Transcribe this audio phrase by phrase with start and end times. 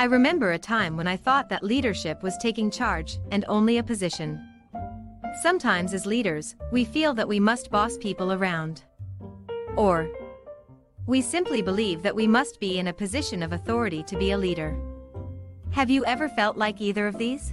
[0.00, 3.82] I remember a time when I thought that leadership was taking charge and only a
[3.82, 4.42] position.
[5.42, 8.82] Sometimes, as leaders, we feel that we must boss people around.
[9.76, 10.08] Or,
[11.06, 14.38] we simply believe that we must be in a position of authority to be a
[14.38, 14.74] leader.
[15.72, 17.52] Have you ever felt like either of these?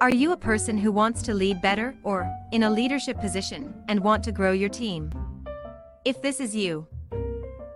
[0.00, 4.00] Are you a person who wants to lead better or in a leadership position and
[4.00, 5.12] want to grow your team?
[6.04, 6.88] If this is you,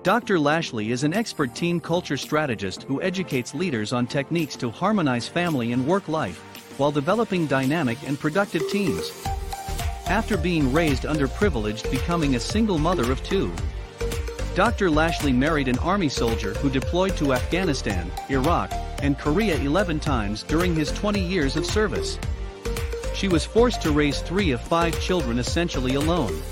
[0.02, 0.38] Dr.
[0.38, 5.72] Lashley is an expert team culture strategist who educates leaders on techniques to harmonize family
[5.72, 6.38] and work life
[6.78, 9.10] while developing dynamic and productive teams.
[10.06, 13.52] After being raised underprivileged becoming a single mother of two.
[14.54, 14.90] Dr.
[14.90, 18.70] Lashley married an army soldier who deployed to Afghanistan, Iraq,
[19.02, 22.18] and Korea 11 times during his 20 years of service.
[23.14, 26.42] She was forced to raise three of five children essentially alone.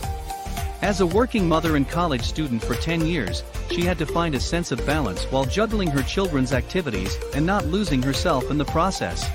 [0.81, 4.41] As a working mother and college student for 10 years, she had to find a
[4.41, 9.29] sense of balance while juggling her children's activities and not losing herself in the process.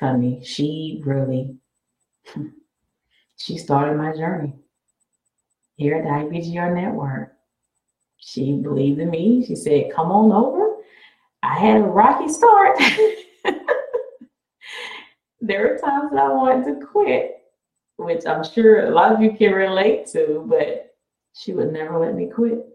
[0.00, 0.44] Cunny.
[0.44, 1.56] She really
[3.36, 4.54] she started my journey
[5.76, 7.32] here at the IBGR Network.
[8.18, 9.44] She believed in me.
[9.46, 10.76] She said, Come on over.
[11.42, 12.78] I had a rocky start.
[15.40, 17.38] there were times that I wanted to quit,
[17.96, 20.89] which I'm sure a lot of you can relate to, but
[21.34, 22.66] she would never let me quit.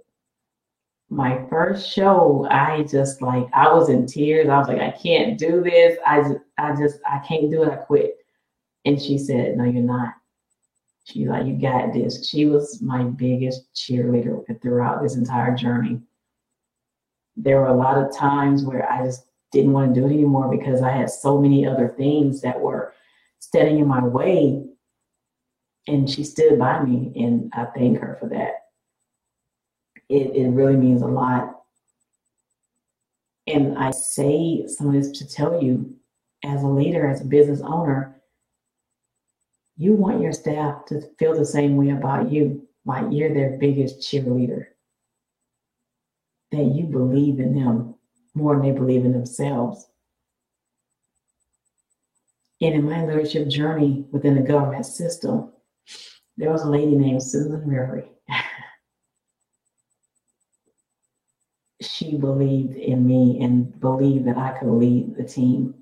[1.10, 4.50] My first show, I just like I was in tears.
[4.50, 5.98] I was like, I can't do this.
[6.06, 7.72] I just, I just I can't do it.
[7.72, 8.18] I quit.
[8.86, 10.14] And she said, No, you're not.
[11.06, 12.28] She's like, you got this.
[12.28, 16.02] She was my biggest cheerleader throughout this entire journey.
[17.38, 20.50] There were a lot of times where I just didn't want to do it anymore
[20.50, 22.94] because I had so many other things that were
[23.38, 24.66] standing in my way.
[25.88, 28.66] And she stood by me, and I thank her for that.
[30.10, 31.62] It, it really means a lot.
[33.48, 35.96] And I say some of this to tell you,
[36.44, 38.16] as a leader, as a business owner,
[39.78, 44.00] you want your staff to feel the same way about you, like you're their biggest
[44.00, 44.66] cheerleader.
[46.52, 47.96] That you believe in them
[48.34, 49.88] more than they believe in themselves.
[52.62, 55.52] And in my leadership journey within the government system,
[56.38, 58.10] there was a lady named Susan Rivery.
[61.82, 65.74] she believed in me and believed that I could lead the team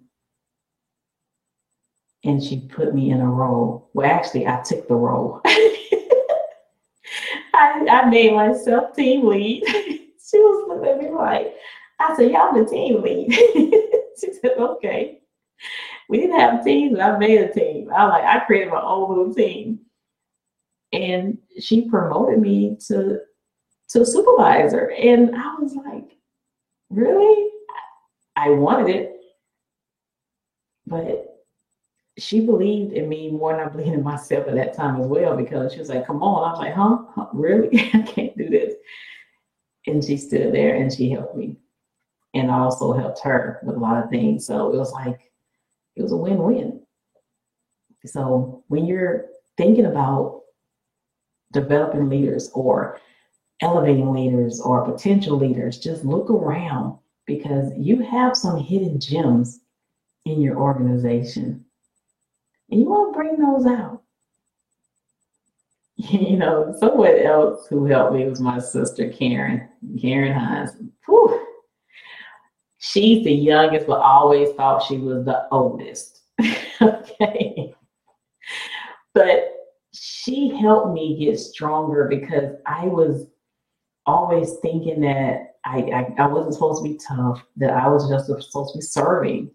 [2.24, 3.90] and she put me in a role.
[3.94, 5.42] Well, actually, I took the role.
[7.54, 9.64] I, I made myself team lead.
[9.68, 11.54] she was looking at me like,
[12.00, 13.34] I said, Y'all the team lead.
[14.20, 15.20] she said, Okay.
[16.10, 17.90] We didn't have teams, I made a team.
[17.94, 19.80] I like I created my own little team.
[20.94, 23.20] And she promoted me to
[23.90, 24.92] to supervisor.
[24.92, 26.18] And I was like,
[26.90, 27.50] really?
[28.36, 29.16] I wanted it.
[30.88, 31.34] But
[32.18, 35.36] she believed in me more than I believed in myself at that time as well
[35.36, 36.48] because she was like, come on.
[36.48, 36.98] I was like, huh?
[37.16, 37.28] huh?
[37.34, 37.90] Really?
[37.94, 38.74] I can't do this.
[39.88, 41.58] And she stood there and she helped me.
[42.34, 44.46] And I also helped her with a lot of things.
[44.46, 45.20] So it was like,
[45.96, 46.82] it was a win win.
[48.06, 49.26] So when you're
[49.58, 50.43] thinking about
[51.54, 53.00] developing leaders or
[53.62, 59.62] elevating leaders or potential leaders, just look around because you have some hidden gems
[60.26, 61.64] in your organization.
[62.70, 64.02] And you want to bring those out.
[65.96, 69.70] You know, someone else who helped me was my sister, Karen,
[70.02, 70.72] Karen Hines.
[71.06, 71.46] Whew.
[72.80, 76.22] She's the youngest, but always thought she was the oldest.
[76.82, 77.74] okay.
[79.14, 79.54] But
[79.94, 83.28] she helped me get stronger because I was
[84.06, 88.26] always thinking that I, I, I wasn't supposed to be tough, that I was just
[88.26, 89.52] supposed to be serving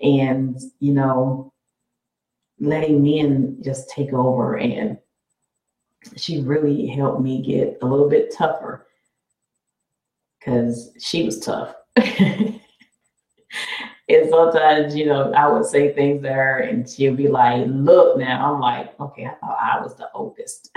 [0.00, 1.52] and, you know,
[2.60, 4.58] letting men just take over.
[4.58, 4.98] And
[6.16, 8.86] she really helped me get a little bit tougher
[10.38, 11.74] because she was tough.
[14.08, 18.16] and sometimes, you know, I would say things to her and she'll be like, look
[18.18, 18.54] now.
[18.54, 20.70] I'm like, okay, I thought I was the oldest.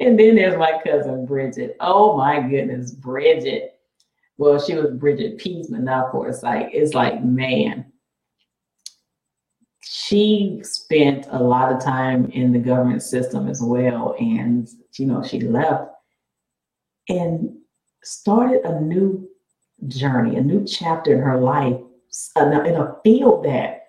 [0.00, 1.76] and then there's my cousin Bridget.
[1.80, 3.80] Oh my goodness, Bridget.
[4.38, 6.70] Well, she was Bridget Peasman now Forsyth.
[6.72, 7.86] It's like, man,
[9.82, 14.14] she spent a lot of time in the government system as well.
[14.20, 15.90] And, you know, she left
[17.08, 17.56] and
[18.04, 19.28] started a new
[19.88, 21.76] journey, a new chapter in her life
[22.36, 23.88] in a field that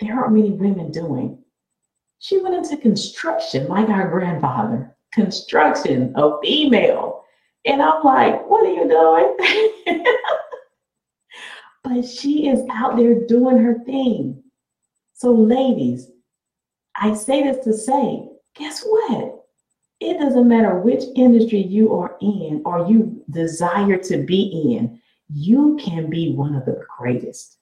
[0.00, 1.38] there aren't many women doing.
[2.20, 7.24] She went into construction like our grandfather construction, a female.
[7.64, 10.04] And I'm like, what are you doing?
[11.84, 14.42] but she is out there doing her thing.
[15.14, 16.10] So, ladies,
[16.96, 19.44] I say this to say, guess what?
[20.00, 25.00] It doesn't matter which industry you are in or you desire to be in,
[25.32, 27.58] you can be one of the greatest.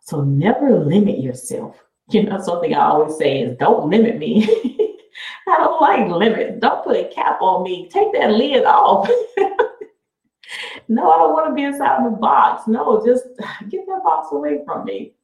[0.00, 1.76] So, never limit yourself.
[2.10, 4.42] You know, something I always say is don't limit me.
[5.46, 6.58] I don't like limits.
[6.58, 7.88] Don't put a cap on me.
[7.90, 9.08] Take that lid off.
[10.88, 12.66] no, I don't want to be inside the box.
[12.66, 13.24] No, just
[13.68, 15.14] get that box away from me.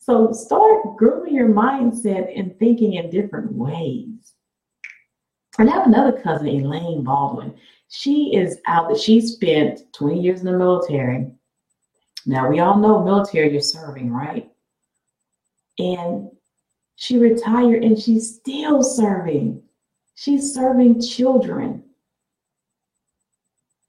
[0.00, 4.32] So start grooming your mindset and thinking in different ways.
[5.58, 7.54] And I have another cousin, Elaine Baldwin.
[7.90, 11.32] She is out that she spent 20 years in the military.
[12.24, 14.48] Now we all know military you're serving, right?
[15.78, 16.30] And
[16.94, 19.62] she retired and she's still serving.
[20.14, 21.82] She's serving children.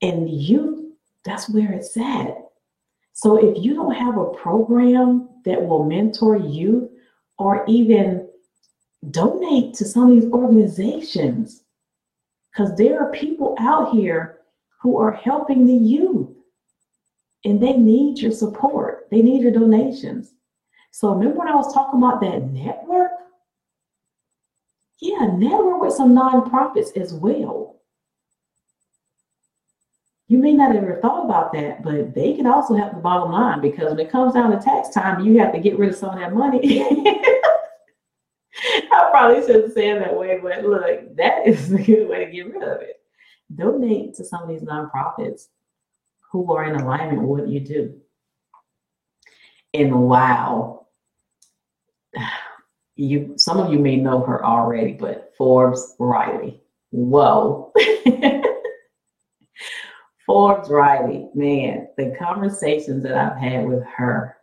[0.02, 0.94] And youth,
[1.24, 2.36] that's where it's at.
[3.14, 6.90] So if you don't have a program that will mentor youth
[7.38, 8.28] or even
[9.12, 11.64] donate to some of these organizations,
[12.52, 14.40] because there are people out here
[14.82, 16.30] who are helping the youth
[17.46, 20.34] and they need your support, they need your donations.
[20.92, 23.12] So remember when I was talking about that network?
[25.00, 27.82] Yeah, network with some nonprofits as well.
[30.28, 33.32] You may not have ever thought about that, but they can also help the bottom
[33.32, 35.96] line because when it comes down to tax time, you have to get rid of
[35.96, 36.86] some of that money.
[38.92, 42.32] I probably shouldn't say it that way, but look, that is a good way to
[42.32, 43.02] get rid of it.
[43.54, 45.48] Donate to some of these nonprofits
[46.32, 48.00] who are in alignment with what you do.
[49.74, 50.88] And wow,
[52.96, 56.62] you some of you may know her already, but Forbes Riley.
[56.92, 57.74] Whoa.
[60.26, 64.38] Forbes Riley, man, the conversations that I've had with her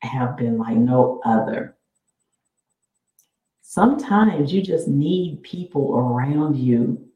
[0.00, 1.76] have been like no other.
[3.66, 7.08] Sometimes you just need people around you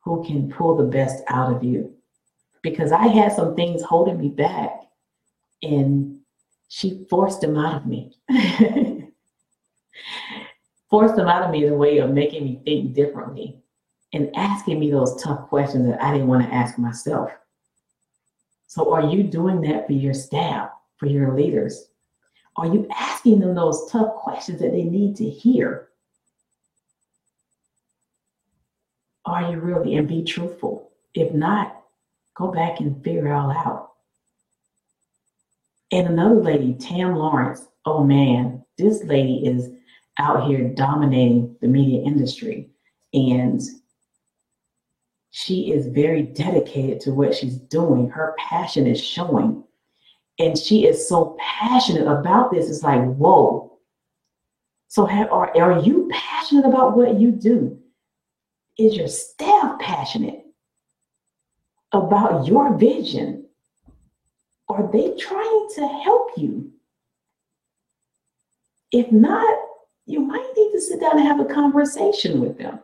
[0.00, 1.94] who can pull the best out of you.
[2.62, 4.82] Because I had some things holding me back,
[5.62, 6.20] and
[6.68, 8.12] she forced them out of me.
[10.90, 13.56] forced them out of me in a way of making me think differently
[14.12, 17.30] and asking me those tough questions that I didn't want to ask myself.
[18.66, 21.88] So, are you doing that for your staff, for your leaders?
[22.58, 25.90] Are you asking them those tough questions that they need to hear?
[29.24, 29.94] Are you really?
[29.94, 30.90] And be truthful.
[31.14, 31.80] If not,
[32.34, 33.92] go back and figure it all out.
[35.92, 39.70] And another lady, Tam Lawrence, oh man, this lady is
[40.18, 42.70] out here dominating the media industry.
[43.14, 43.62] And
[45.30, 48.10] she is very dedicated to what she's doing.
[48.10, 49.62] Her passion is showing.
[50.38, 52.70] And she is so passionate about this.
[52.70, 53.78] It's like, whoa.
[54.88, 57.78] So, have, are, are you passionate about what you do?
[58.78, 60.44] Is your staff passionate
[61.92, 63.46] about your vision?
[64.68, 66.72] Are they trying to help you?
[68.92, 69.58] If not,
[70.06, 72.80] you might need to sit down and have a conversation with them.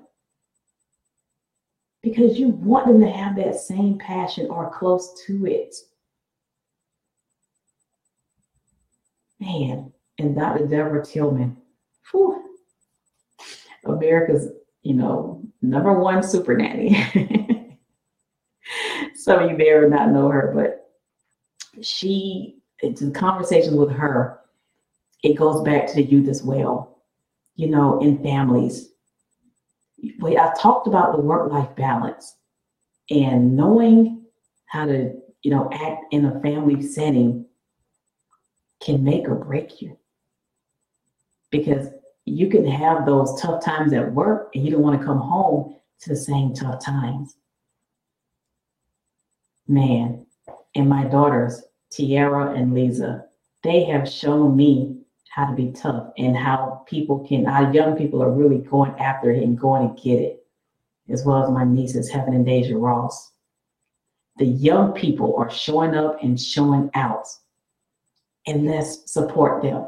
[2.02, 5.74] because you want them to have that same passion or close to it.
[9.40, 10.66] Man, and Dr.
[10.66, 11.56] Deborah Tillman,
[12.10, 12.44] whew,
[13.84, 14.48] America's,
[14.82, 16.94] you know, number one super nanny.
[19.14, 20.90] Some of you may or not know her, but
[21.82, 24.40] she, it's a conversation with her.
[25.22, 27.02] It goes back to the youth as well,
[27.56, 28.90] you know, in families.
[30.20, 32.36] We, I've talked about the work-life balance
[33.10, 34.24] and knowing
[34.66, 37.46] how to, you know, act in a family setting
[38.84, 39.96] can make or break you.
[41.50, 41.88] Because
[42.26, 45.76] you can have those tough times at work and you don't want to come home
[46.00, 47.36] to the same tough times.
[49.66, 50.26] Man,
[50.74, 53.24] and my daughters, Tiara and Lisa,
[53.62, 54.98] they have shown me
[55.30, 59.30] how to be tough and how people can, how young people are really going after
[59.30, 60.46] it and going to get it,
[61.08, 63.32] as well as my nieces, Heaven and Deja Ross.
[64.36, 67.26] The young people are showing up and showing out,
[68.46, 69.86] and let's support them.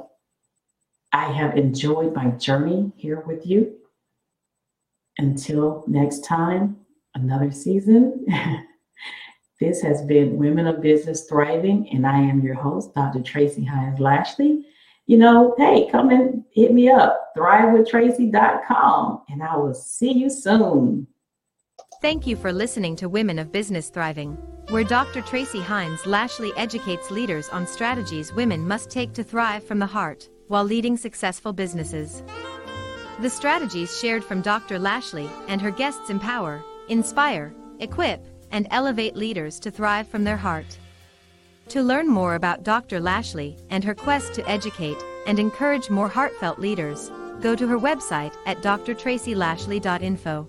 [1.12, 3.76] I have enjoyed my journey here with you.
[5.18, 6.76] Until next time,
[7.14, 8.26] another season.
[9.60, 13.22] this has been Women of Business Thriving, and I am your host, Dr.
[13.22, 14.66] Tracy Hines Lashley.
[15.06, 21.06] You know, hey, come and hit me up, thrivewithtracy.com, and I will see you soon.
[22.02, 24.36] Thank you for listening to Women of Business Thriving,
[24.68, 25.22] where Dr.
[25.22, 30.28] Tracy Hines Lashley educates leaders on strategies women must take to thrive from the heart
[30.48, 32.22] while leading successful businesses.
[33.22, 34.78] The strategies shared from Dr.
[34.78, 40.78] Lashley and her guests empower, inspire, equip, and elevate leaders to thrive from their heart.
[41.68, 43.00] To learn more about Dr.
[43.00, 47.10] Lashley and her quest to educate and encourage more heartfelt leaders,
[47.40, 50.46] go to her website at drtracylashley.info.